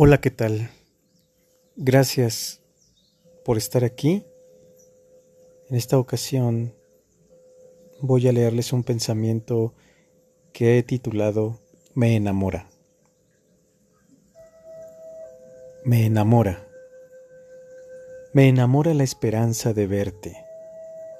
[0.00, 0.70] Hola, ¿qué tal?
[1.74, 2.60] Gracias
[3.44, 4.24] por estar aquí.
[5.68, 6.72] En esta ocasión
[8.00, 9.74] voy a leerles un pensamiento
[10.52, 11.58] que he titulado
[11.94, 12.68] Me enamora.
[15.84, 16.64] Me enamora.
[18.32, 20.36] Me enamora la esperanza de verte,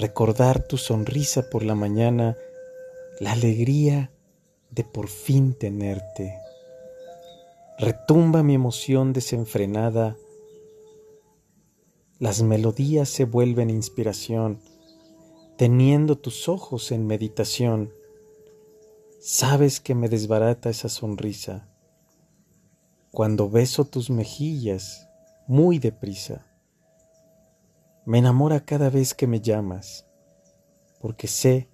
[0.00, 2.36] recordar tu sonrisa por la mañana,
[3.20, 4.10] la alegría
[4.72, 6.43] de por fin tenerte
[7.78, 10.16] Retumba mi emoción desenfrenada.
[12.20, 14.60] Las melodías se vuelven inspiración,
[15.56, 17.92] teniendo tus ojos en meditación.
[19.20, 21.68] Sabes que me desbarata esa sonrisa
[23.10, 25.08] cuando beso tus mejillas
[25.48, 26.46] muy deprisa.
[28.04, 30.06] Me enamora cada vez que me llamas,
[31.00, 31.68] porque sé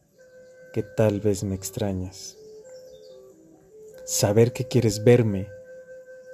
[0.72, 2.38] que tal vez me extrañas.
[4.06, 5.59] Saber que quieres verme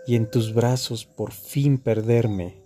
[0.06, 2.62] y en tus brazos por fin perderme,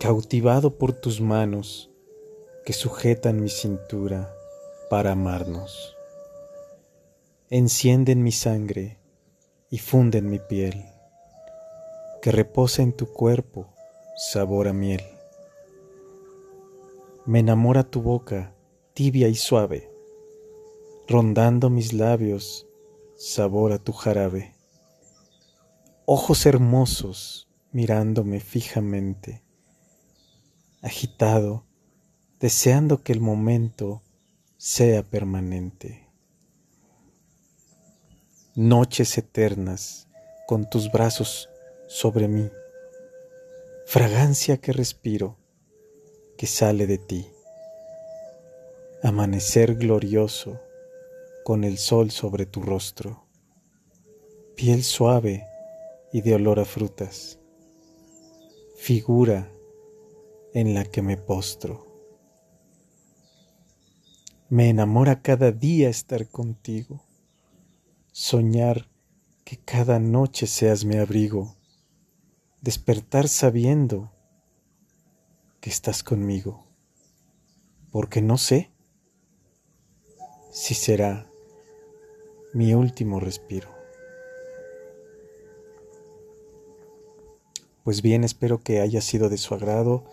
[0.00, 1.90] cautivado por tus manos
[2.64, 4.34] que sujetan mi cintura
[4.90, 5.96] para amarnos.
[7.50, 8.98] Encienden mi sangre
[9.70, 10.84] y funden mi piel,
[12.20, 13.68] que reposa en tu cuerpo
[14.16, 15.02] sabor a miel.
[17.26, 18.54] Me enamora tu boca
[18.92, 19.88] tibia y suave,
[21.06, 22.66] rondando mis labios
[23.16, 24.59] sabor a tu jarabe
[26.12, 29.44] ojos hermosos mirándome fijamente,
[30.82, 31.64] agitado,
[32.40, 34.02] deseando que el momento
[34.56, 36.08] sea permanente.
[38.56, 40.08] Noches eternas
[40.48, 41.48] con tus brazos
[41.86, 42.50] sobre mí,
[43.86, 45.38] fragancia que respiro,
[46.36, 47.30] que sale de ti.
[49.04, 50.60] Amanecer glorioso
[51.44, 53.28] con el sol sobre tu rostro,
[54.56, 55.49] piel suave
[56.12, 57.38] y de olor a frutas,
[58.76, 59.50] figura
[60.54, 61.86] en la que me postro.
[64.48, 67.04] Me enamora cada día estar contigo,
[68.10, 68.88] soñar
[69.44, 71.56] que cada noche seas mi abrigo,
[72.60, 74.10] despertar sabiendo
[75.60, 76.64] que estás conmigo,
[77.92, 78.70] porque no sé
[80.50, 81.30] si será
[82.52, 83.79] mi último respiro.
[87.84, 90.04] Pues bien, espero que haya sido de su agrado.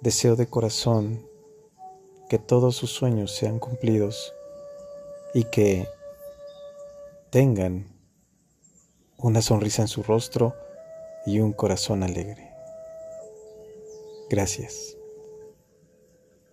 [0.00, 1.26] Deseo de corazón
[2.28, 4.34] que todos sus sueños sean cumplidos
[5.32, 5.88] y que
[7.30, 7.86] tengan
[9.16, 10.54] una sonrisa en su rostro
[11.24, 12.50] y un corazón alegre.
[14.28, 14.96] Gracias.